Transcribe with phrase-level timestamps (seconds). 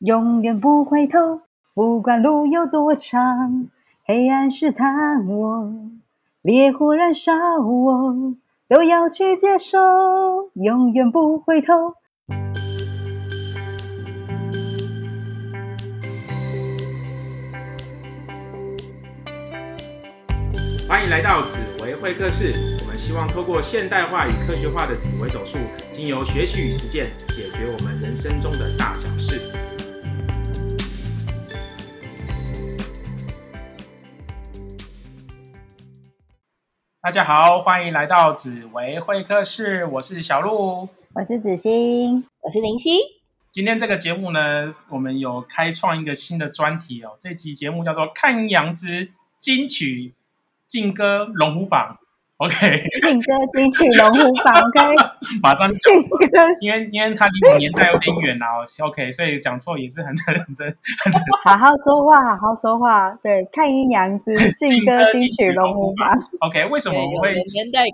[0.00, 1.42] 永远不回头，
[1.74, 3.68] 不管路有多长，
[4.06, 5.70] 黑暗试探我，
[6.40, 8.34] 烈火燃烧我，
[8.66, 9.78] 都要去接受，
[10.54, 11.92] 永远不回头。
[20.88, 22.54] 欢迎来到紫薇会客室。
[22.80, 25.58] 我们希望透过现代化与科学化的紫薇斗数，
[25.92, 27.04] 经由学习与实践，
[27.34, 29.49] 解决我们人生中的大小事。
[37.02, 40.86] 大家好，欢迎来到紫薇会客室，我是小鹿。
[41.14, 42.90] 我是子欣，我是林夕。
[43.50, 47.16] 今天这个节目呢，我们有开创一个新的专题哦。
[47.18, 50.12] 这期节目叫做《看阴阳之金曲
[50.68, 51.96] 劲歌龙虎榜》。
[52.40, 52.56] OK，
[53.02, 54.54] 劲歌金曲龙虎榜。
[54.54, 54.80] OK，
[55.44, 56.26] 马上劲歌，
[56.62, 58.46] 因为因为他离我年代有点远啊，
[58.88, 60.74] OK，所以讲错也是很认真。
[61.44, 63.10] 好好说话，好好说话。
[63.22, 66.18] 对，看阴阳之劲歌金曲龙虎榜。
[66.40, 67.84] OK，为什么我会年代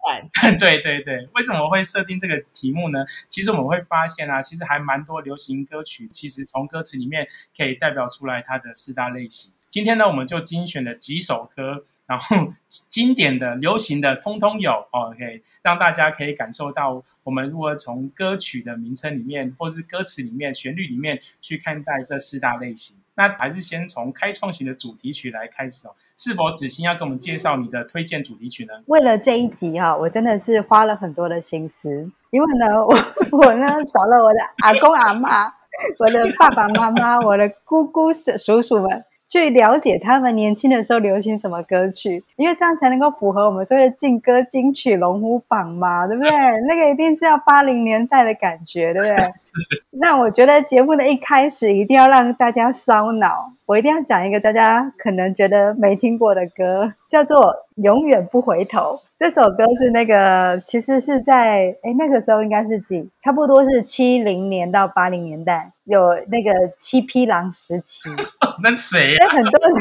[0.40, 0.56] 感？
[0.56, 3.04] 对对对，为什么我会设定这个题目呢？
[3.28, 9.50] 其实我们会发现啊，其实还蛮多流行歌曲，其实从歌词里面可以代表出来它的四大类型。
[9.68, 14.72] 今天呢，我们就精选了几首歌，然后经典的、流行的，通通有。
[14.92, 22.96] OK，让大家可以感受到我们如何从歌曲的名称里面，或是歌词里面、旋律里面去看待这四大类型。
[23.16, 25.94] 那还是先从开创型的主题曲来开始哦。
[26.18, 28.72] 是否子欣要跟我们介绍你的推荐主题曲呢？
[28.86, 31.88] 为了这一集哈、我真的是花了很多的心思，
[32.30, 32.94] 因为呢，我
[33.38, 35.46] 我呢找了我的阿公阿妈、
[35.98, 39.04] 我的爸爸妈妈、我的姑姑叔叔们。
[39.26, 46.30] 去了解他们年轻的时候流行什么歌曲，因为这样才能够符合我们所谓的劲歌金曲龙虎榜嘛，对不对？
[46.68, 49.16] 那个一定是要八零年代的感觉，对不对？
[49.98, 57.38] 那我觉得节目的一开始一定要让大家烧脑，我一定要讲一个大家可能觉得没听过的歌，叫做
[57.82, 58.80] 《永远不回头》。
[59.18, 68.10] 这首歌是那个，其实是在哎那个时候应该是几，差不多是七零年到八零年代，有那个七匹狼时期，
[68.62, 69.26] 那谁啊？
[69.26, 69.74] 那很多人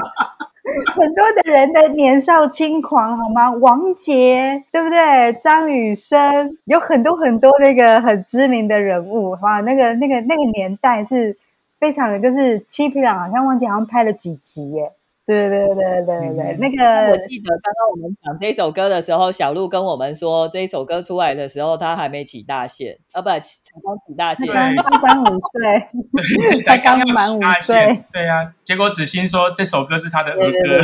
[0.96, 3.52] 很多的人的年少轻狂，好吗？
[3.52, 5.34] 王杰，对不对？
[5.34, 11.38] 张雨生，有很多很多那个很知名的人物，哇，那个那个那个年代是
[11.78, 14.94] 非常，就是七匹狼，好像忘记好像拍了几集耶。
[15.26, 23.40] 对对对对对对，嗯那我个记得刚刚我们讲这首歌的时候，小鹿跟我们说，这一首歌出来的时候，他还没起大线，啊，不，才
[23.84, 24.48] 刚起大线。
[24.48, 30.82] 刚刚刚五岁， 才刚要满五岁岁，对呀、结果子欣说这首歌是他的儿对对歌，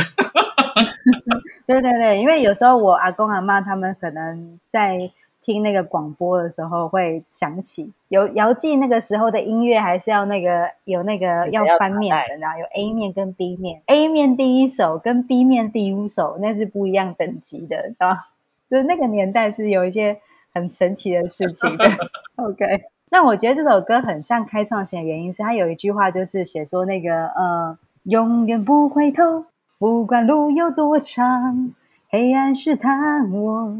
[1.66, 4.98] 对对 对，因为有时候我阿公阿妈他们可能在
[5.42, 18.28] 听那个广播的时候会想起，有姚记那个时候的音乐还是要那个有那个要翻面的，然后有 A 面跟 B 面，A 面第一首跟 B 面第五首那是不一样等级的，啊，
[18.68, 20.20] 就是那个年代是有一些
[20.54, 21.84] 很神奇的事情的。
[22.36, 22.64] OK，
[23.10, 29.46] 那我觉得这首歌很像开创型的原因是它有一句话就是写说那个呃，永远不回头，
[29.78, 31.74] 不管路有多长，
[32.08, 33.76] 黑暗试探我，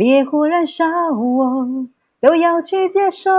[0.00, 1.68] 烈火燃烧我，
[2.22, 3.30] 都要去接受，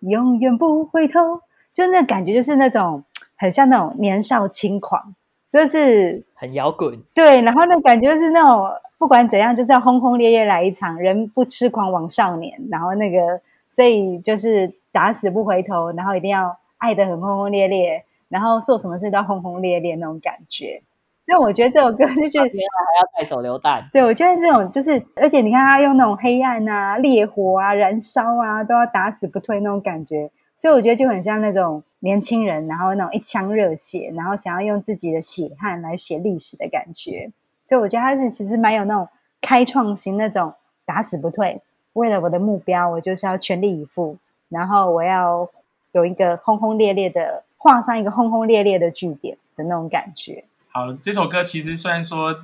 [0.00, 1.40] 永远不回头。
[1.72, 3.04] 就那感觉就是那种
[3.36, 5.14] 很像那种年少轻狂，
[5.48, 8.68] 就是很摇滚，对，然后那感觉是那种
[8.98, 12.60] 不管怎样，就是要轰轰烈烈来一场，人不痴狂枉少年。
[12.72, 20.82] 然后那个，所以就是打死不回头，然后一定要爱得很轰轰烈烈，然后做什么事都要轰轰烈烈那种感觉。
[21.26, 23.88] 那我觉得这首歌就是原来还要带手榴弹。
[23.92, 37.30] 对，我觉得这种就是，而且你看他用那种黑暗啊、烈火啊、燃烧啊，都要打死不退那种感觉，所以我觉得就很像那种年轻人，然后那种一腔热血，然后想要用自己的血汗来写历史的感觉。
[37.62, 39.08] 所以我觉得他是其实蛮有那种
[39.40, 40.52] 开创型那种
[40.84, 41.62] 打死不退，
[41.94, 44.18] 为了我的目标，我就是要全力以赴，
[44.50, 45.48] 然后我要
[45.92, 50.44] 有一个轰轰烈烈的画上一个轰轰烈烈的句点的那种感觉。
[50.74, 52.34] 好，这首歌其实虽然说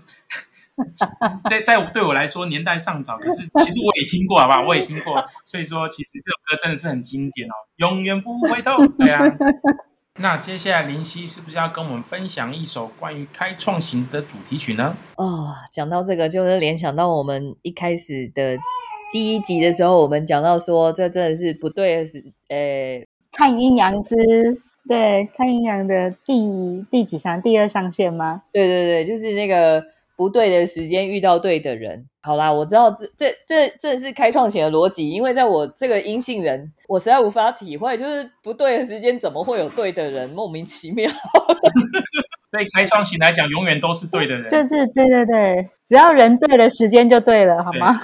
[1.49, 4.63] 在在对我来说年代尚早，可是其实我也听过，好不好？
[4.63, 8.87] 我也听过，所以说其实这首歌真的是很经典哦，永远不回头。
[8.97, 9.21] 对啊。
[10.21, 14.97] 那接下来林夕是不是要跟我们分享一首关于开创型的主题曲呢？
[15.17, 18.57] 哦，讲到这个，就是联想到我们一开始的
[19.13, 24.15] 第一集的时候，我们讲到说，这真的是不对的是，呃，看阴阳之
[24.89, 27.41] 对，看阴阳的第第几象？
[27.41, 28.43] 第二上限吗？
[28.53, 29.85] 对对对，就是那个
[30.17, 41.11] 不对的时间遇到对的人，好啦，我知道这这这这是开创前的逻辑，因为在我这个阴性人，我实在无法体会，就是不对的时间怎么会有对的人，莫名其妙。
[42.51, 44.49] 对开创型来讲，永远都是对的人。
[44.49, 48.01] 就是对对对，只要人对了，时间就对了，好吗？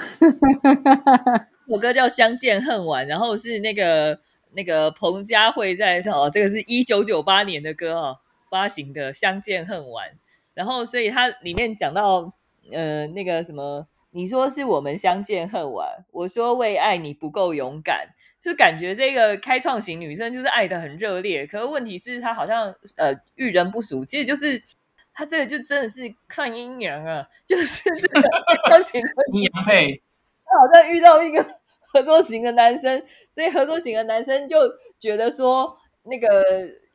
[1.67, 4.17] 我 歌叫《相见恨晚》，然后是那个
[4.57, 8.17] 那个彭佳慧在哦，这个是一九九八年的歌哦
[8.49, 10.09] 发行的《相见恨晚》，
[10.53, 12.33] 然后所以它里面讲到
[12.73, 13.87] 呃那个什么。
[14.11, 18.07] 你说是我们相见恨晚，我说为爱你不够勇敢，
[18.39, 24.63] 就感觉这个开创型女生就是爱的很热烈，可是问题是她好像呃遇人不淑，其实就是
[25.13, 28.21] 她这个就真的是看阴阳啊， 就是这个
[28.65, 30.01] 开创型的阴阳配，
[30.45, 31.45] 她好像遇到一个
[31.93, 34.57] 合作型的男生， 所以合作型的男生就
[34.99, 36.27] 觉得说那个。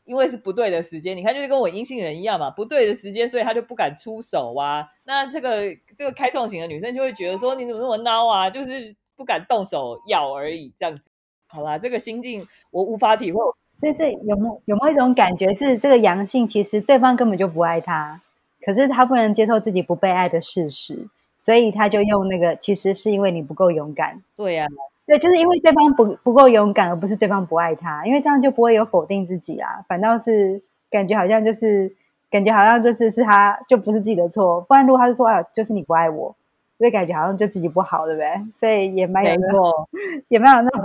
[0.04, 4.84] 因为是不对的时间，你看就是跟我阴性人一样嘛，不对的时间，所以他就不敢出手啊。
[5.04, 5.62] 那这个
[5.96, 8.50] 这个开创型的女生就会觉得说，你怎么那么孬啊？
[8.50, 11.08] 就是不敢动手要而已，这样子。
[11.46, 13.40] 好啦，这个心境我无法体会。
[13.74, 18.20] 所以这有没有没有一种感觉是，这个阳性其实对方根本就不爱他，
[18.60, 21.06] 可是他不能接受自己不被爱的事实，
[21.44, 24.22] 所以他就用那个，其实是因为你不够勇敢。
[24.36, 24.68] 对呀。
[25.04, 31.92] 对，就是因为对方不不够勇敢，而不是对方不爱他，因为这样就不会有否定自己啊，反倒是感觉好像就是
[32.30, 36.32] 感觉好像就是是他就不是自己的错，不然如果他是说啊，就是你不爱我，
[36.78, 38.28] 所以感觉好像就自己不好，对不对？
[38.54, 39.88] 所以也蛮有没错，
[40.28, 40.80] 也蛮有那种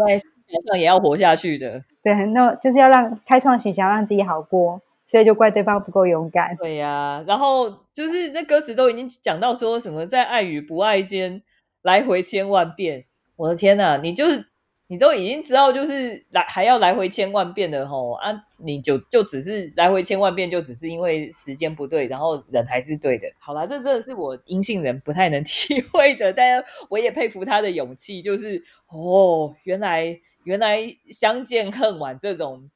[0.65, 6.55] 上也要活下去的，对，那就是要让开创型想要让自己好过，所以就怪对方不够勇敢。
[6.57, 11.41] 对呀，然后就是那歌词都已经讲到说什么在爱与不爱间
[11.81, 13.05] 来回千万遍。
[13.37, 14.45] 我的天呐，你就是
[14.87, 18.33] 你都已经知道，就是来还要来回千万遍的吼啊！
[18.57, 23.27] 你就就只是来回千万遍，就只是因为时间不对，然后人还是对的。
[23.37, 30.81] 好啦，这真的是我阴性人不太能 体会的，但我也佩服他的勇气，就是哦，原来原来
[31.11, 32.69] 相见恨晚这种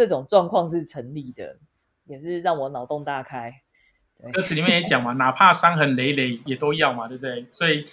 [0.00, 1.58] 这种状况是成立的，
[2.06, 3.52] 也是让我脑洞大开。
[4.32, 7.46] 歌词里面也讲嘛，哪怕伤痕累累也都要嘛，对不对？
[7.50, 7.84] 所以。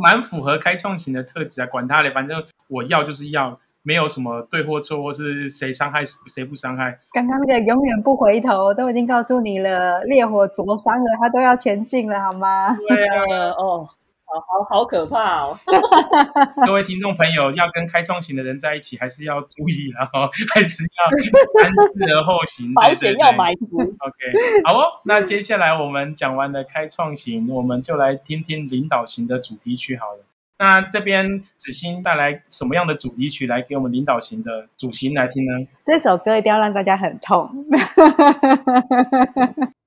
[0.00, 6.96] 蛮符合开创型的特质啊，管他嘞，反正我要就是要，没有什么对或错，或是谁伤害谁不伤害。
[7.12, 12.76] 刚刚那个永远不回头都已经告诉你了，烈火灼伤了，他都要前进了，好吗？
[12.88, 13.88] 对啊， 哦。
[14.32, 15.58] 好好好可怕哦！
[16.64, 22.72] 各位听众朋友，要跟开创型的人在一起，还是要注意，然后 还是要三思而后行。
[22.78, 23.80] 保险要买足。
[23.80, 25.00] OK，好哦。
[25.04, 30.24] 那接下来我们讲完了开创型，我们就来听听领导型的主题曲好了。
[30.60, 35.66] 那这边子欣带来什么样的主题曲来给我们领导型的主型来听呢？
[35.86, 37.48] 这首歌一定要让大家很痛。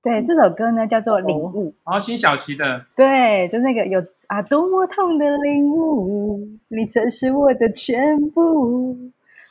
[0.02, 2.84] 对，这首歌呢叫做《领悟》，然后金小琪的。
[2.96, 4.04] 对，就那个有。
[4.26, 8.96] 啊，多么痛的领悟，你曾是我的全部。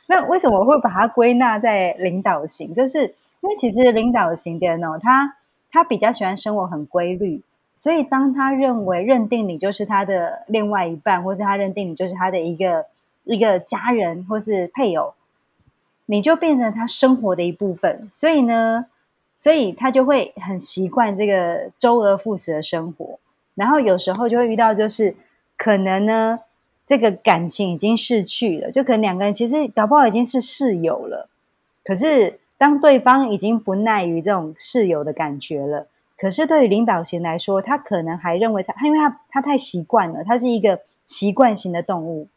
[0.08, 2.74] 那为什么会把它归纳在领导型？
[2.74, 5.36] 就是因为其实领导型的人哦，他
[5.70, 7.40] 他比较喜欢生活很规律，
[7.76, 12.86] 所以当他认为认定你就是他的另外一半，或是他认定你就是他的一个
[13.24, 15.14] 一个家人或是配偶，
[16.06, 18.08] 你就变成他生活的一部分。
[18.12, 18.86] 所以呢，
[19.36, 23.18] 所以他就会很习惯这个周而复始的生活。
[23.54, 25.16] 然后有时候就会遇到，就是
[25.56, 26.40] 可能呢，
[26.86, 31.28] 这个感情已经逝去了，就可能两个人其实搞不好已经是室友了。
[31.84, 42.28] 可是当对方已经不耐于这种室友的感觉了，可是对于领导型来说，他可能还认为他，他因为他他太习惯了，他是一个习惯型的动物，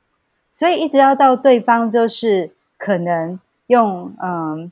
[0.52, 4.72] 所以一直要到对方就是可能用嗯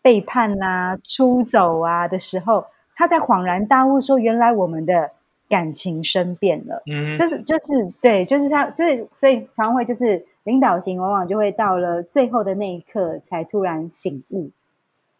[0.00, 5.10] 背叛啊、出走啊的时候，他才恍然大悟，说原来我们的。
[5.48, 14.48] 感情生变了，嗯，就是就是对，就是他，就是所以常会就是领导型，往往就会到了最后的那一刻才突然醒悟，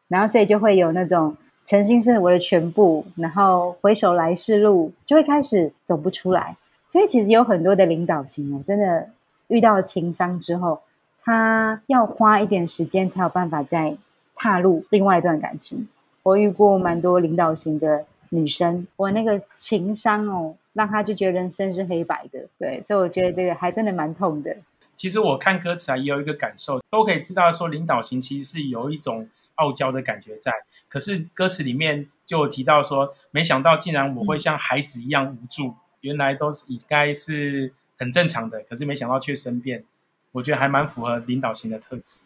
[0.08, 6.56] 然后所以就会有那种诚心是我的全部，然后回首来世路，就会开始走不出来。
[6.86, 9.08] 所以其实有很多的领导型哦，真的
[9.48, 10.80] 遇到情商之后，
[11.22, 13.96] 他要花一点时间才有办法再
[14.34, 15.88] 踏入另外一段感情。
[16.22, 18.04] 我遇过蛮多领导型的。
[18.34, 24.56] 女生，我那个情商哦，让她就觉得人生是黑白的，对，所以我觉得这个还真的蛮痛的。
[24.94, 30.52] 其实我看歌词啊，也有一个感受，都可以知道说领导型其实是有一种傲娇的感觉在。
[30.88, 39.84] 可是歌词里面就有提到说，没想到竟然我会像孩子一样无助，原来都是应该是很正常的，可是没想到却生变。
[40.32, 42.20] 我觉得还蛮符合领导型的特质。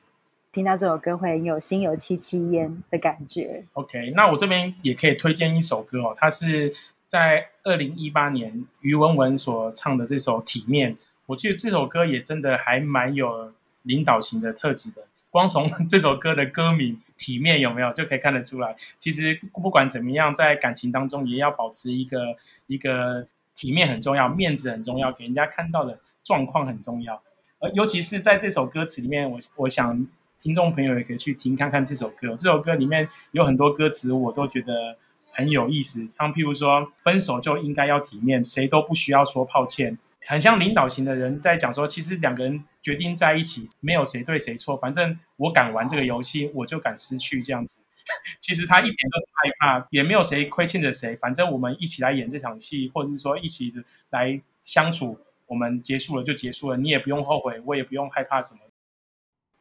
[0.52, 3.64] 听到这首歌会有心有戚戚焉的感觉。
[3.75, 6.73] OK，那我这边也可以推荐一首歌哦，它是
[7.06, 10.95] 在二零一八年于文文所唱的这首《体面》，
[11.26, 13.52] 我觉得这首歌也真的还蛮有
[13.83, 15.06] 领导型的特质的。
[15.28, 27.23] 光从 这首歌的歌名“体面”有没有就可以看得出来，其实不管怎么样，在感情当中也要保持一个一个体面很重要，面子很重要，给人家看到的状况很重要。
[27.58, 30.06] 呃，尤其是在这首歌词里面，我我想
[30.38, 32.37] 听众朋友也可以去听看看这首歌。
[32.37, 34.99] 这首歌里面有很多歌词，我都觉得
[35.32, 36.06] 很有意思。
[36.08, 39.96] 像譬如说，分手就应该要体面，谁都不需要说抱歉。
[40.26, 47.80] 很像领导型的人在讲说，其实两个人决定在一起，没有谁对谁错，反正我敢玩这个游戏，我就敢失去这样子。
[48.38, 53.73] 其实他一点都不害怕，也没有谁亏欠着谁，反正我们一起来演这场戏，或者是说一起
[54.11, 55.18] 来相处。
[55.47, 58.61] 我们结束了就结束了，你也不用后悔，我也不用害怕什么，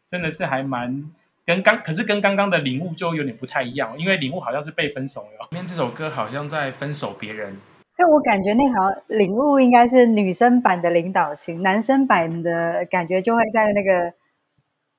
[0.07, 1.11] 真的是还蛮
[1.45, 7.59] 跟刚，可是跟刚刚的领悟就有点不太一样，因为领悟好像是被分手了，因为这首歌好像在分手别人，
[7.97, 14.13] 所以我感觉那好像领悟应该是女生版的领导型，男生版的感觉就会在那个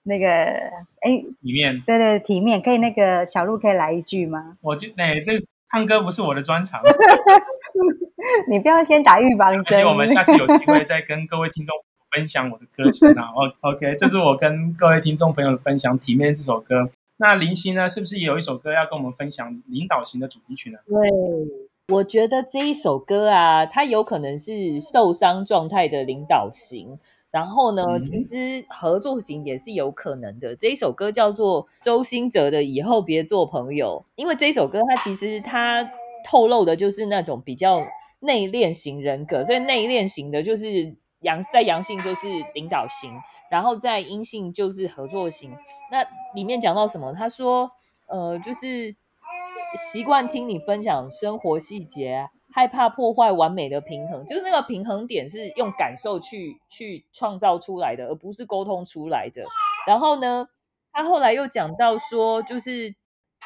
[0.04, 0.26] 那个
[1.02, 4.56] 哎里面，对对体面，可以那个小鹿可以来一句吗？
[4.62, 5.32] 我就哎这
[5.72, 6.80] 唱歌不是我的专长。
[8.48, 9.86] 你不要先打预防针。
[9.86, 11.74] 我们下次有机会再跟各位听众
[12.10, 13.28] 分享我的歌曲啊。
[13.60, 16.90] OK，这是我跟各位听众朋友的分享《体面》这首歌。
[17.18, 20.78] 那林夕呢，是不是也有一首歌要跟我们分享领导型的主题曲呢？
[20.88, 21.10] 对，
[21.93, 26.99] 我觉得这一首歌啊，它有可能是受伤状态的领导型。
[27.31, 30.57] 然后呢，其实合作型也是有可能的。
[30.57, 35.88] 这一首歌叫做周兴哲的《以后别做朋友》，因为这一首歌它其实它
[36.25, 37.83] 透露的就是那种比较。
[38.21, 43.11] 内敛型人格，所以内敛型的就是阳，在阳性就是领导型，
[43.50, 45.50] 然后在阴性就是合作型。
[45.93, 46.02] 那
[46.35, 47.12] 里面讲到什么？
[47.12, 47.71] 他说，
[48.07, 48.97] 呃，就是
[49.76, 59.45] 习惯听你分享生活细节，害怕破坏完美的平衡，就是那个平衡点是用感受去去创造出来的，而不是沟通出来的。
[59.87, 60.49] 然后呢，
[60.92, 62.95] 他后来又讲到说，就是。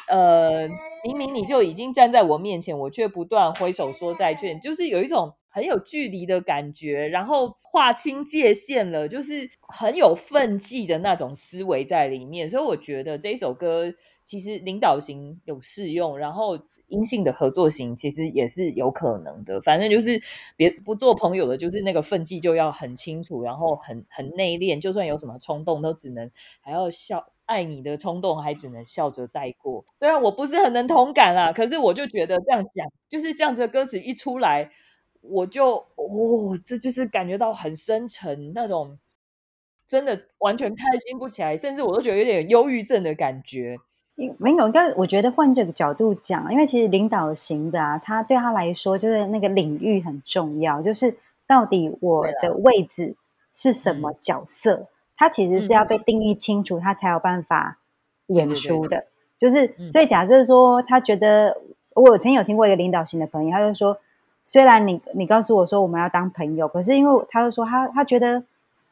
[0.09, 0.67] 呃，
[1.05, 12.49] 明明你就已经站在我面前，我却不断挥手说再见，就是有一种很有距离的感觉，然后划清界限了，就是很有分际的那种思维在里面。
[12.49, 13.93] 所以我觉得这一首歌
[14.25, 19.61] 其实领导型有适用，然后阴性的合作型其实也是有可能的。
[19.61, 20.21] 反正就是
[20.57, 26.31] 别不做朋友的，就是那个分际就要很清楚，然后很很内敛，就算有什么冲动，都只能
[26.61, 27.33] 还要笑。
[27.51, 34.71] 爱你的冲动还只能笑着带过，虽然我不是很能同感啦，可是我就觉得这样讲，就是这样子的歌词一出来，
[35.21, 38.99] 我就哦，这就是感觉到很深沉那种，
[39.87, 43.77] 真的完全开心不起来，甚至我都觉得有点忧郁症的感觉。
[44.39, 53.17] 没有，但我觉得换这个角度讲，因为其实领导型的啊，他对他来说就是那个领域很重要，就是到底我的位置
[53.51, 54.89] 是什么角色。
[55.17, 57.79] 他其实是要被定义清楚，他才有办法
[58.29, 59.07] 演出的。
[59.37, 61.59] 就是，所以假设说，他觉得
[61.95, 63.99] 我曾经有听过一个领导型的朋友，他就说，
[64.43, 68.43] 虽然你你告诉我说我们要当朋友，可是因为他就说他他觉得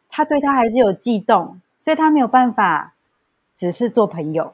[0.09, 2.95] 他对他还是有悸动，所以他没有办法
[3.55, 4.52] 只是做朋友。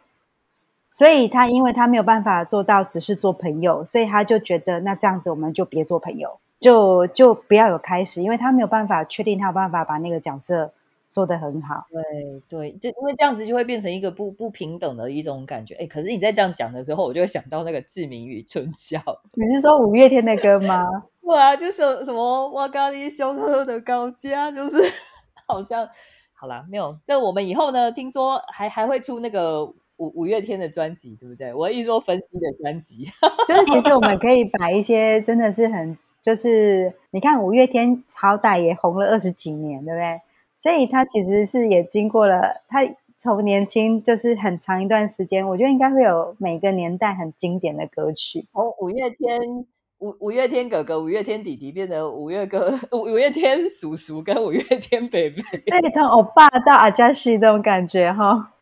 [0.89, 10.71] 所以他因为他没有办法做到只是做朋友，所以他就觉得那这样子我们就别做朋友，就就不要有开始，因为他没有办法确定他有办法把那个角色。
[11.07, 15.75] 做的很好，对对，就因为这样子就会变成一个不不平等的一种感觉。
[15.75, 18.99] 哎，可是你在这样讲的时候，我就会想到那个《志明与春娇》。
[19.35, 20.87] 你是说五月天的歌吗？
[21.23, 24.77] 对啊，就是什么哇咖喱凶恶的高家，就是
[25.47, 25.89] 好像
[26.33, 26.99] 好啦，没有。
[27.07, 29.75] 这我们以后呢，听说还还会出那个五
[30.15, 31.55] 五月天的专辑，对不对？
[31.55, 33.07] 我一说分析的专辑，
[33.47, 40.21] 就是其实我们可以把一些真的是很，就是你看五月天好歹也红了二十几年，对不对？
[40.65, 42.81] 所以他其实是也经过了，他
[43.19, 48.47] 从年轻就是很长一段时间，我觉得应该会有每个年代很经典的歌曲。
[48.53, 49.67] 哦，五月天
[49.99, 58.55] 五五月天哥哥、五月天弟弟变成五月哥、五五月天叔叔跟五月天 baby，那你从欧巴到阿加西这种感觉哈。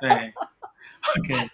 [0.00, 1.50] 对，OK，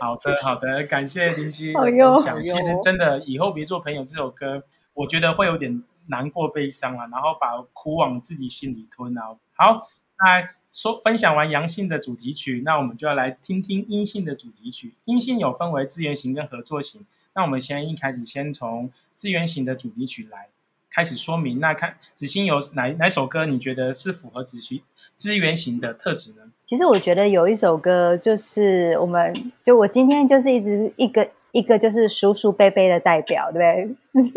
[0.00, 2.42] 好的好的，感谢林夕的分享。
[2.42, 4.62] 其实真的以后别做朋友这首歌，
[4.94, 5.82] 我觉得会有点。
[6.06, 9.36] 难过、悲伤啊，然后把苦往自己心里吞啊。
[9.54, 9.88] 好，
[10.18, 14.94] 那说分享完阳性的主题曲，那我们就要来听听阴性的主题曲。
[15.04, 17.04] 阴性有分为资源型跟合作型。
[17.34, 20.48] 那我们先一开始先从资源型的主题曲来
[20.90, 21.60] 开始说明。
[21.60, 24.82] 那看子欣有哪哪首歌你觉得是符合子欣
[25.16, 26.50] 资源型的特质呢？
[26.66, 34.30] 其实我觉得有一首歌，就是我们就我今天就是一直一个一个就是叔叔伯伯的代表，对不对？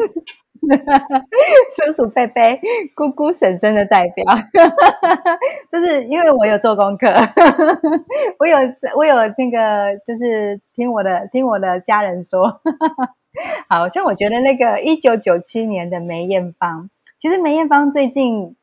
[1.75, 2.41] 叔叔伯伯、
[2.95, 4.23] 姑姑婶婶的代表，
[5.69, 7.07] 就是因为我有做功课，
[8.39, 8.57] 我有
[8.95, 12.61] 我有那个，就是听我的听我的家人说，
[13.69, 16.89] 好像我觉得那个一九九七年的梅艳芳，
[17.19, 18.55] 其实梅艳芳最近。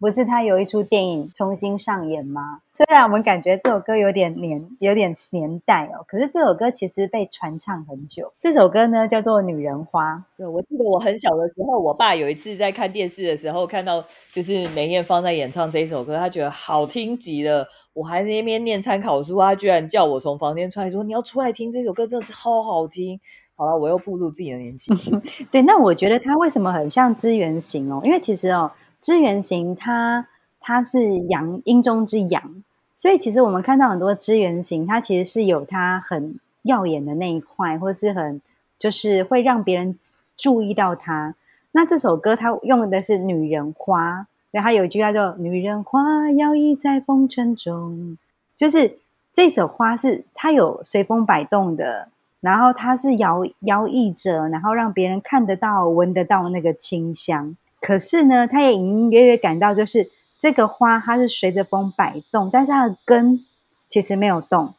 [0.00, 2.62] 不是他有一出电影重新上演吗？
[2.72, 8.32] 虽然我们感觉这首歌有点年有点年代哦，可是这首歌其实被传唱很久。
[8.38, 10.14] 这首歌呢叫做《女人花》。
[10.38, 14.02] 对，我记得我很小的时候，我爸有一次在看电视的时候看到，
[14.32, 17.68] 就是梅艳芳在演唱这一首歌，他觉得好听极了。
[17.92, 23.20] 我还在那边念参考书，他居然叫我从房间出来，说你要出来听这首歌，真的超好听。
[23.54, 24.90] 好了，我又步入自己的年纪。
[25.52, 28.00] 对，那我觉得他为什么很像资源型哦？
[28.02, 28.72] 因为其实哦。
[29.00, 30.26] 支援型，它
[30.60, 32.62] 它是阳阴中之阳，
[32.94, 38.40] 所以其实我们看到很多支援型，它其实是有它很耀眼的那一块，或是很
[38.78, 39.98] 就是会让别人
[40.36, 41.34] 注意到它。
[41.72, 48.18] 那这首歌它用的是女人花，对，它有一句叫做“女人花摇曳在风尘中”，
[48.54, 48.98] 就是
[49.32, 52.08] 这首花是它有随风摆动的，
[52.40, 57.56] 然后它是摇摇曳着，然后让别人看得到、闻得到那个清香。
[57.80, 60.06] 可是呢，他也隐隐约约感到，就是
[60.38, 63.40] 这个花它是随着风摆动，但是它的根
[63.88, 64.74] 其实没有动，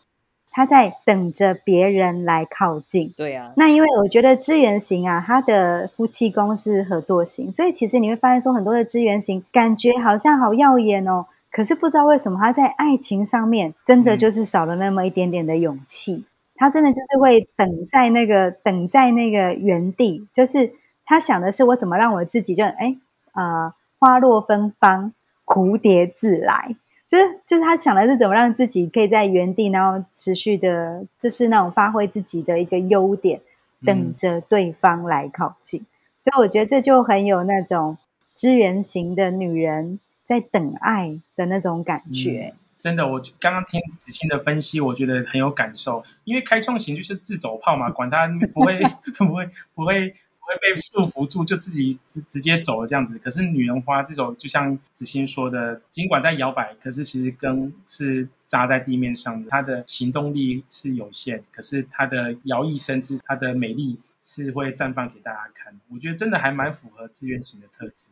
[0.51, 3.12] 它在等着别人来靠近。
[3.17, 16.24] 对啊，那因为我觉得支援型啊，它的夫妻宫是合作型，所以其实你会发现说，很多的支援型感觉好像好耀眼哦，可是不知道为什么他在爱情上面真的就是少了那么一点点的勇气，
[16.55, 20.74] 他真的就是会等在那个等在那个原地，就是。
[21.12, 22.96] 他想的是我怎么让我自己就哎
[23.34, 25.12] 呃花落芬芳
[25.44, 26.74] 蝴蝶自来，
[27.06, 33.41] 就是就是他想的是怎么让自己可以在原地，然后持续的，就是那种发挥自己的一个优点，
[33.86, 35.86] 等着对方来靠近。
[36.24, 37.98] 所以我觉得这就很有那种
[38.34, 42.53] 支援型的女人在等爱的那种感觉。
[42.80, 46.06] 真的，我刚刚听子欣的分析，我觉得很有感受。
[46.24, 48.80] 因为开创型就是自走炮嘛，管他不会
[49.18, 50.15] 不会 不会。
[50.51, 53.17] 会被束缚住，就自己直直接走了这样子。
[53.17, 59.49] 可是女人花这首，就像子欣说的，尽管在摇摆，可是其实根是扎在地面上的。
[59.49, 65.79] 她的行动力是有限，可是她的摇曳身姿，她的美丽是会绽放给大家看。
[65.89, 68.11] 我觉得真的还蛮符合自愿型的特质。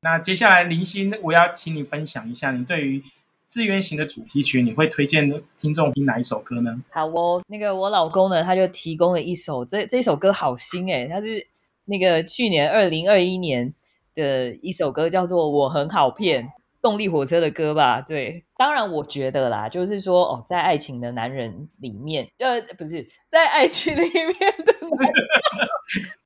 [0.00, 3.02] 那接下来林欣，我要请你分享一下你对于。
[3.48, 6.80] 自愿型的主题曲，你会推荐听众听哪一首歌呢？
[6.90, 11.46] 好哦，那个我老公呢，他就提供了一首，这这首歌好新哎，他是
[11.86, 13.72] 那个去年二零二一年
[14.14, 16.44] 的一首歌，叫做《我很好骗》，
[16.82, 18.02] 动力火车的歌吧？
[18.02, 25.12] 对，当然我觉得啦，就是说哦，在爱情的男人里面，呃，不是在爱情里面的男，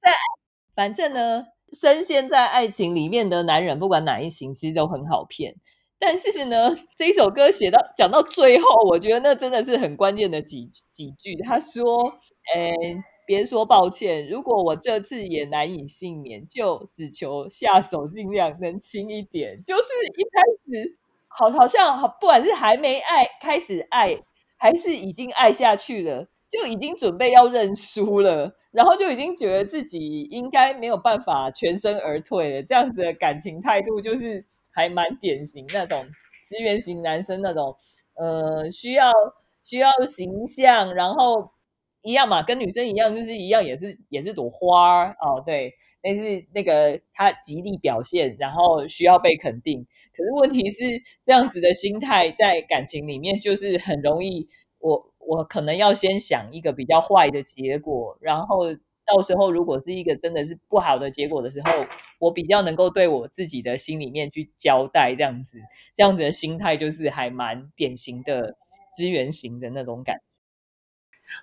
[0.03, 0.11] 在
[0.75, 5.55] 反正呢，深陷在爱情里面的男人，不管哪一型，其实都很好骗。
[6.05, 11.37] 但是呢，这一首歌写到讲到最后，我觉得那真的是很关键的几几句。
[11.45, 12.13] 他说
[12.53, 12.73] ：“哎，
[13.25, 19.83] 别说抱歉，如果我这次也难以幸免，就只求下手尽量能轻一点。”就是
[20.17, 20.97] 一开始
[21.29, 24.19] 好，好像不管是还没爱开始爱，
[24.57, 32.63] 还是已经爱下去了，就已经准备要认输了，然后就已经觉得自己应该没有办法全身而退了。
[32.65, 34.45] 这样子的感情态度，就是。
[34.73, 36.07] 还蛮典型那种
[36.43, 37.77] 资源型男生那种，
[38.15, 39.13] 呃，需要
[39.65, 41.51] 需要形象，然后
[42.03, 49.87] 一样嘛，跟女生一样，就是一样，也是也是朵花哦，对，但是那个他极力表现，然后需要被肯定。
[50.17, 50.85] 可是问题是，
[51.25, 58.65] 这样子的心态在感情里面，就是很容易，我我可能要先想一个比较坏的结果，然后。
[59.15, 61.85] 到时候如果是一个真的是不好的结果的时候，
[62.19, 65.59] 我比较能够对我自己的心里面去交代，这样子，
[65.95, 68.57] 这样子的心态就是还蛮典型的
[68.91, 70.23] 资源型的那种感。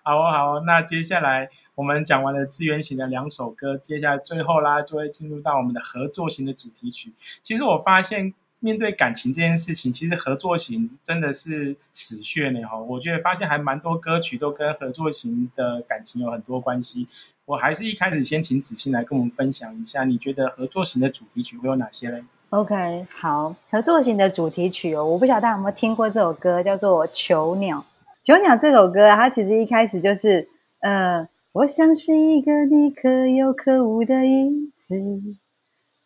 [0.04, 7.14] 好哦，好哦，那接下来我们讲完了资源型的两首歌，接下来最后啦就会进入到我们的合作型的主题曲。
[7.44, 12.80] 其实我发现面对感情这件事情，其实合作型真的是死穴呢哈。
[12.80, 17.08] 我觉得发现还蛮多歌曲都跟合作型的感情有很多关系。
[17.50, 27.78] 我还是一开始先请子欣来跟我们分享一下，你觉得合作型的主题曲会有哪些嘞？OK，好，合作型的主题曲哦，我不晓得大家有没有听过这首歌，叫做《囚鸟》。
[28.24, 30.48] 《囚鸟》这首歌，它其实一开始就是，
[30.82, 34.96] 呃，我像是一个你可有可无的影子，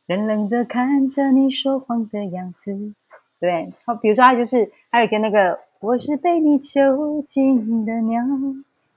[0.08, 2.94] 冷冷的看着你说谎的样子。
[3.42, 8.24] 对，好，比如说它就是还有一个那个，我是被你囚禁的鸟。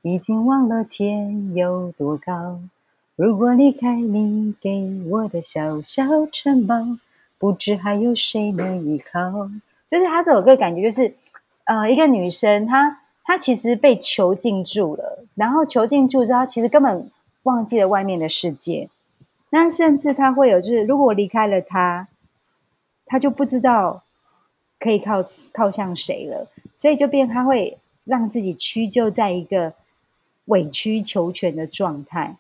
[0.09, 2.61] 已经忘了天有多高。
[3.17, 6.77] 如果离开你给我的小小城堡，
[7.39, 9.51] 不知还有谁能依靠。
[9.89, 11.13] 就是他这首歌感觉就是，
[11.65, 17.11] 呃，一个女生她她其实被囚禁住了，然后囚禁住之后，其实根本
[17.43, 18.89] 忘记了外面的世界。
[19.51, 22.07] 那甚至他会有，就是如果我离开了他，
[23.07, 24.05] 他就不知道
[24.79, 29.73] 可以靠靠向谁了，所以就变他会让自己屈就在一个
[30.47, 32.37] 委曲求全的状态，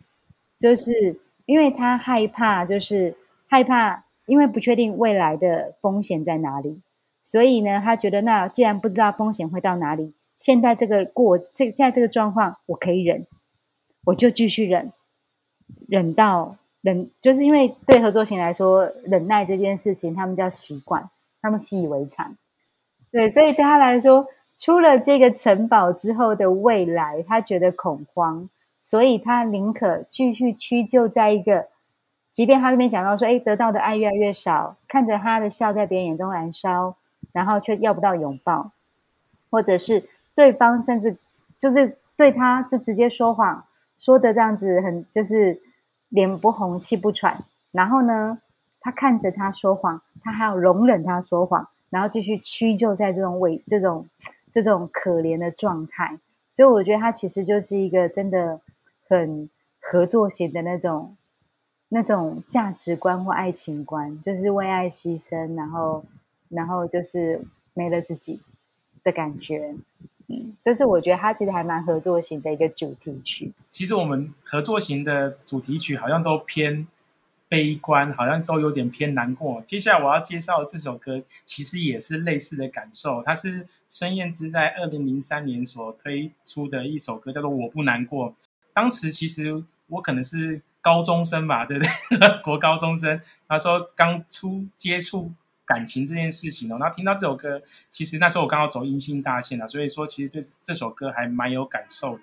[0.58, 3.14] 就是因为他害怕，就是
[3.46, 6.80] 害怕，因为不确定未来的风险在哪里，
[7.22, 13.26] 所以呢，他觉得那既然不知道风险会到哪里，现在这个过这现在这个状况我可以忍，
[14.04, 14.92] 我就继续忍，
[15.88, 16.56] 忍到。
[16.82, 21.10] 忍就是因为对合作型来说，忍耐这件事情，他们叫习惯，
[21.42, 22.36] 他们习以为常。
[23.10, 28.48] 对，所以对他来说，出了这个城堡之后的未来，他觉得恐慌，
[28.80, 31.68] 所以他宁可继续屈就在一个，
[32.32, 36.96] 即便他这边讲到说，哎，得到的爱越来越少，看着他的笑在别人眼中燃烧，
[37.32, 38.70] 然后却要不到拥抱，
[39.50, 41.16] 或者是对方甚至
[41.58, 43.64] 就是对他就直接说谎，
[43.98, 45.60] 说的这样子很就是。
[46.08, 47.42] 脸不红，气不喘。
[47.72, 48.38] 然后呢，
[48.80, 54.06] 他看着他说谎，他还要容忍他说谎，然后继续屈就在这种委、这种、
[54.62, 56.18] 这种可怜的状态。
[56.56, 58.60] 所以我觉得他其实就是一个真的
[59.08, 61.16] 很合作型的那种、
[61.90, 66.04] 那种价值观或爱情观，就是为爱牺牲，然后、
[66.48, 67.42] 然后就是
[67.74, 68.40] 没了自己
[69.04, 69.74] 的感觉。
[70.28, 73.52] 嗯，这是我觉得他其实还蛮合作型的一个主题曲。
[73.70, 76.86] 其实我们合作型的主题曲好像都偏
[77.48, 79.62] 悲观，好像都有点偏难过。
[79.62, 83.22] 接下来我要介绍这首歌，其实也是类似的感受。
[83.22, 88.30] 它是孙燕姿在二零零三年所推出的一首歌，叫做《我不难过》。
[88.72, 91.90] 当时其实我可能是高中生吧，对不对？
[92.44, 95.32] 国高中生，他说刚出接触。
[95.68, 102.20] 感情这件事情哦，然后听到这首歌，其实那时候我刚好走阴性大线了，所以说其实对这首歌还蛮有感受的。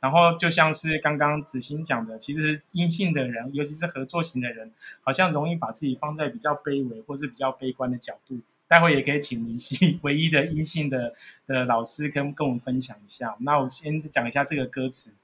[0.00, 8.40] 然后就像是刚刚子欣讲的，其实阴性的人，尤其是合作型的人，好像容易把自己放在比较卑微或是比较悲观的角度。
[8.66, 11.14] 待会也可以请林夕 唯一的阴性的
[11.46, 13.36] 的老师跟跟我们分享一下。
[13.40, 15.14] 那我先讲一下这个歌词，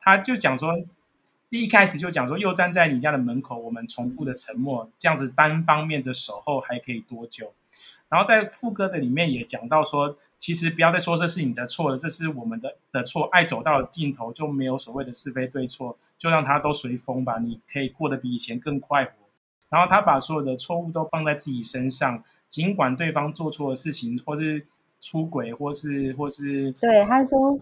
[0.00, 0.84] 他就讲说。
[1.48, 7.54] 第一开始就讲说，又站在你家的门口，我们重复的沉默，这样子单方面的守候还可以多久？
[8.08, 13.28] 然后在副歌的里面也讲到说，其实不要再说这是你的错了，这是我们的的错。
[13.32, 19.12] 爱走到了尽头就没有所谓的是非对错，就让它都随风吧，你可以过得比以前更快活。
[19.68, 24.64] 然后他把所有的错误都放在自己身上，尽管对方做错了事情，或是
[25.00, 27.58] 出轨，或是或是对他说。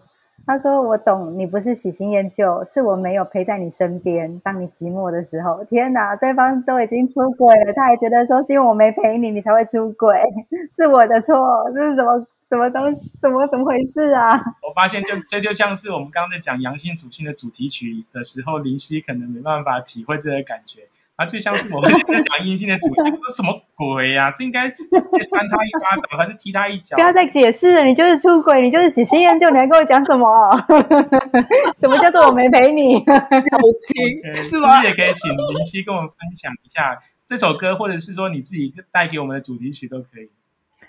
[0.47, 5.64] 他说：“我懂，你不是喜新厌旧，是我没有陪在你身边，当你寂寞的时候。
[5.64, 10.20] 天哪，对方都已经出轨了，他还觉得说是因为我没陪你，你才会出轨，
[10.77, 11.35] 是我的错，
[11.75, 20.81] 这是什么什么东怎么怎么回事啊？” 我发现，就这就像是我们刚刚在讲阳性属性的主题曲的时候，林夕可能没办法体会这个感觉。
[21.16, 24.33] 啊，就像是我们现在讲阴性的主题， 这是什么鬼呀？
[24.35, 26.96] 这应该直接扇他一巴掌，还是踢他一脚？
[26.96, 30.27] 不要再解释了，你就是出轨，你就是喜新厌旧，你还跟我讲什么？
[31.79, 32.94] 什么叫做我没陪你？
[32.98, 34.83] 友情是吗？
[34.83, 40.31] 也可以请林夕跟我们分享一下这首歌，或者是说你自己带给我们的主题曲都可以。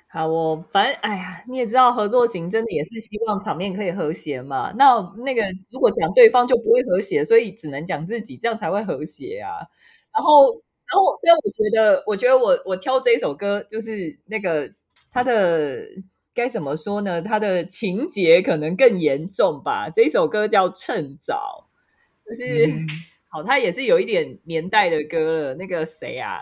[0.07, 4.73] 好，我反正哎呀，你也知道，合作型真的也是希望场面可以和谐嘛。
[4.75, 9.67] 那那个如果讲对方就不会和谐，所以只能讲自己，这样才会和谐啊。
[10.15, 10.54] 然后，
[10.88, 14.71] 然后，所以我觉得，我觉得我我挑这首歌，就是那个
[15.12, 15.82] 它的
[16.34, 17.21] 该怎么说呢？
[17.21, 19.89] 它的情节可能更严重吧。
[19.93, 21.67] 这首歌叫《趁早》，
[22.30, 22.71] 就是
[23.30, 25.56] 好，它也是有一点年代的歌了。
[25.56, 26.39] 那个谁啊，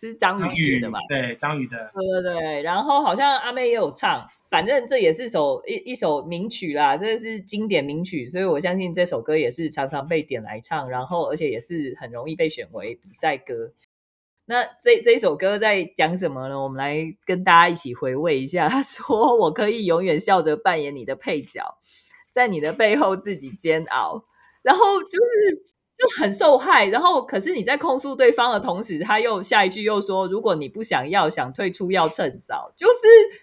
[0.00, 0.98] 是张宇写的嘛？
[1.08, 1.90] 对，张宇的。
[1.94, 4.26] 对对对，然后好像阿妹也有唱。
[4.48, 13.72] 反正这也是首一一首名曲啦，这是经典名曲，所以我相信这首歌也是常常被点来唱，然后而且也是很容易被选为比赛歌。
[14.46, 16.60] 那这这首歌在讲什么呢？
[16.60, 18.68] 我们来跟大家一起回味一下。
[18.68, 21.78] 他 说：“我可以永远笑着扮演你的配角，
[22.28, 24.24] 在你的背后自己煎熬。”
[24.62, 25.69] 然后就是。
[26.00, 32.92] 就很受害，然后可是你在控诉对方的同时，他又下一句又说：“如果你不想要，想退出，要趁早。”就是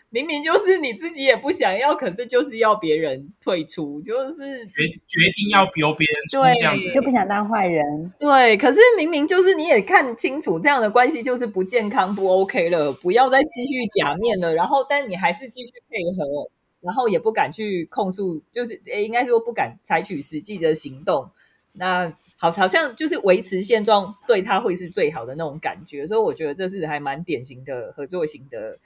[0.10, 8.12] 明明就是你自己也不想要，可是就是要别人退出，就是决决定要由别人出这样子，就不想当坏人。
[8.18, 14.56] 对，可是明明就是你也看清楚这样的关系就是不健康、不 OK 了，不要再继续假面了。
[14.56, 16.50] 然后，但你还是继续配合。
[16.80, 21.28] 然后也不敢去控诉，就是诶，应该说不敢采取实际的行动。
[21.74, 26.06] 那好，好像就是维持现状对他会是最好的那种感觉。
[26.06, 28.78] 所以我觉得这是还蛮典型的合作型的，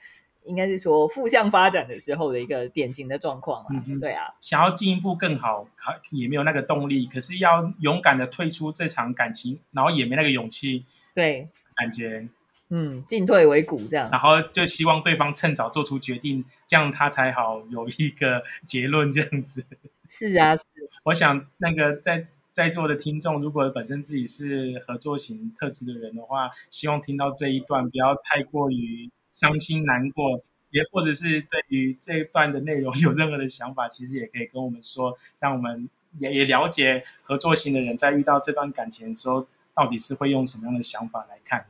[0.44, 3.84] 应该是说负向发展的时候的一个典型的状况啊。
[4.00, 5.68] 对啊，想要进一步更好，
[6.10, 10.86] 也没有那个动力，可是要勇敢的退出这场感情，然后也没那个勇气。
[11.14, 12.26] 对，感觉。
[12.74, 19.66] 嗯，进退维谷这样，然后就希望对方趁早做出决定，这样他才好有一个结论这样子。
[20.08, 20.64] 是啊，是。
[21.04, 35.88] 我想那个在在座的听众，如果本身自己是合作型特质的人的话，希望听到这一段不要太过于伤心难过，也或者是对于这一段的内容 有任何的想法，其实也可以跟我们说，让我们
[36.18, 41.64] 也也了解合作型的人在遇到这段感情的时候，到底是会用什么样的想法来看。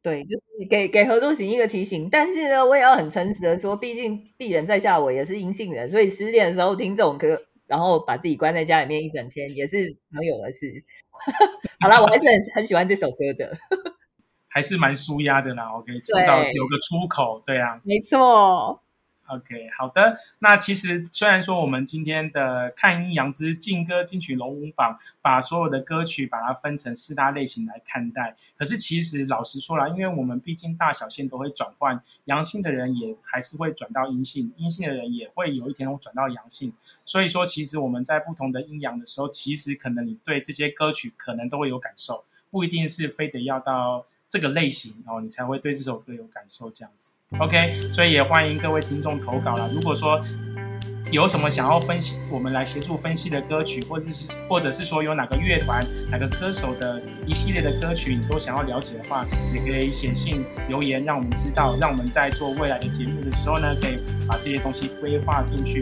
[0.00, 7.40] 对，就是给给合作型一个提醒，但是呢，我也要很诚实的说，毕竟鄙人在下，我也是阴性人，所以十点的时候听这种歌，
[7.72, 10.70] 然后把自己关在家里面一整天，也是常有的事。
[11.80, 13.50] 好啦，我还是很很喜欢这首歌的，
[14.52, 15.70] 还是蛮舒压的啦。
[15.78, 18.81] OK，至少有个出口，对啊，没错。
[19.32, 20.18] OK，好的。
[20.40, 36.70] 那其实虽然说我们今天的看阴阳之劲歌金曲龙虎榜，把所有的歌曲把它分成四大类型来看待，可是其实老实说了，因为我们毕竟大小线都会转换，阳性的人也还是会转到阴性，阴性的人也会有一天会转到阳性。
[37.06, 47.12] 所以说，其实我们在不同的阴阳的时候，其实可能你对这些歌曲可能都会有感受，不一定是非得要到这个类型哦，你才会对这首歌有感受这样子。
[47.38, 49.70] OK，所以也欢迎各位听众投稿了。
[49.70, 50.18] 如果说
[51.10, 55.78] 有什么想要分析，我们来协助分析的歌曲，或者是或者是说有哪个乐团、
[56.10, 65.78] 哪个歌手的一系列的歌曲，你都想要了解的话，也可以写信留言，让我们知道，让我们在做未来的节目的时候呢，可以把这些东西规划进去。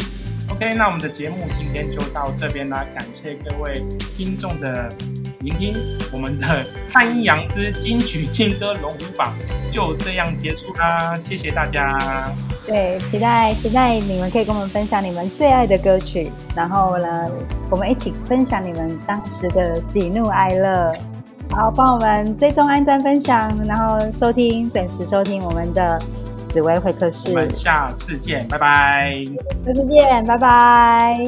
[0.51, 3.75] OK，那我们的节目今天就到这边啦，感谢各位
[4.17, 4.93] 听众的。
[5.41, 5.75] 聆听
[6.13, 6.47] 我们的
[6.93, 9.35] 《汉阴阳之金曲劲歌龙虎榜》
[9.73, 11.99] 就这样结束啦，谢谢大家。
[12.67, 17.31] 对，期待期待你们可以跟我们分享你们最爱的歌曲，然后呢，
[17.71, 20.93] 我们一起分享你们当时的喜怒哀乐。
[21.53, 25.99] 好，帮我们追踪、按赞、分享，然后收听，准时收听我们的
[26.51, 27.31] 紫薇会客室。
[27.31, 29.15] 我们下次见，拜拜。
[29.67, 31.25] 下次见，拜拜。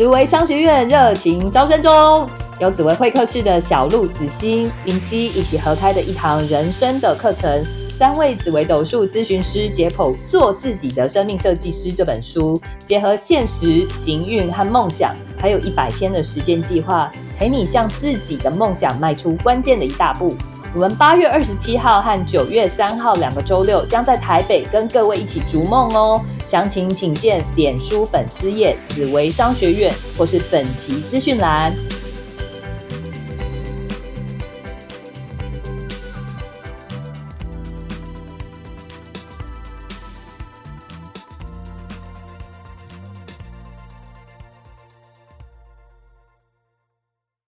[0.00, 2.26] 紫薇商学院热情招生中，
[2.58, 7.62] 由紫薇会客室的小鹿、子欣、云溪一起合开的一堂人生的课程。
[7.90, 20.34] 三位紫薇斗数咨询师解剖《做自己的生命设计师》这本书，结合现实、行运和梦想，还有一百天的时间计划，陪你向自己的梦想迈出关键的一大步。
[20.72, 26.24] 我们八月二十七号和九月三号两个周六将在台北跟各位一起逐梦哦。
[26.46, 31.74] 详情请见脸书粉丝页紫薇商学院或是本集资讯栏。